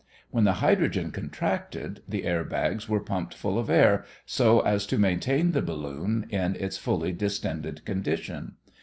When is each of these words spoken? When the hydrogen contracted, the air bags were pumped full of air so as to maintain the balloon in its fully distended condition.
When 0.31 0.45
the 0.45 0.53
hydrogen 0.65 1.11
contracted, 1.11 2.01
the 2.09 2.23
air 2.23 2.43
bags 2.43 2.89
were 2.89 2.99
pumped 3.01 3.35
full 3.35 3.59
of 3.59 3.69
air 3.69 4.03
so 4.25 4.61
as 4.61 4.87
to 4.87 4.97
maintain 4.97 5.51
the 5.51 5.61
balloon 5.61 6.25
in 6.31 6.55
its 6.55 6.75
fully 6.79 7.11
distended 7.11 7.85
condition. 7.85 8.55